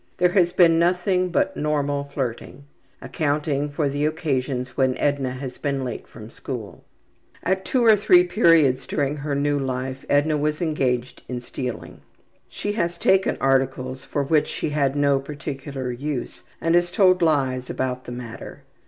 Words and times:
There 0.17 0.31
has 0.31 0.51
been 0.51 0.79
nothing 0.79 1.29
but 1.29 1.55
normal 1.55 2.05
flirting; 2.05 2.63
accounting 3.03 3.69
for 3.69 3.87
the 3.87 4.05
occasions 4.07 4.75
when 4.75 4.97
Edna 4.97 5.33
has 5.33 5.59
been 5.59 5.83
late 5.83 6.07
from 6.07 6.31
school. 6.31 6.83
At 7.43 7.65
two 7.65 7.85
or 7.85 7.95
three 7.95 8.23
periods 8.23 8.87
during 8.87 9.17
her 9.17 9.35
new 9.35 9.59
life 9.59 10.03
Edna 10.09 10.39
has 10.39 10.59
engaged 10.59 11.21
in 11.29 11.39
stealing. 11.39 12.01
She 12.49 12.71
has 12.71 12.97
taken 12.97 13.37
articles 13.39 14.03
for 14.03 14.23
which 14.23 14.47
she 14.47 14.71
had 14.71 14.95
no 14.95 15.19
particular 15.19 15.91
use 15.91 16.41
and 16.59 16.73
has 16.73 16.89
told 16.89 17.21
lies 17.21 17.69
about 17.69 18.05
the 18.05 18.11
matter. 18.11 18.63